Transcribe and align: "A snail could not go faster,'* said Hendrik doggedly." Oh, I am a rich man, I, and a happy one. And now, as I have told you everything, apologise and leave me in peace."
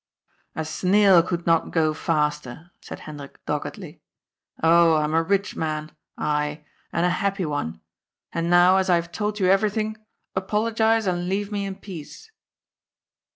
"A 0.55 0.65
snail 0.65 1.21
could 1.21 1.45
not 1.45 1.69
go 1.69 1.93
faster,'* 1.93 2.71
said 2.81 3.01
Hendrik 3.01 3.37
doggedly." 3.45 4.01
Oh, 4.63 4.95
I 4.95 5.03
am 5.03 5.13
a 5.13 5.21
rich 5.21 5.55
man, 5.55 5.91
I, 6.17 6.65
and 6.91 7.05
a 7.05 7.11
happy 7.11 7.45
one. 7.45 7.81
And 8.33 8.49
now, 8.49 8.77
as 8.77 8.89
I 8.89 8.95
have 8.95 9.11
told 9.11 9.39
you 9.39 9.45
everything, 9.45 9.97
apologise 10.35 11.05
and 11.05 11.29
leave 11.29 11.51
me 11.51 11.67
in 11.67 11.75
peace." 11.75 12.31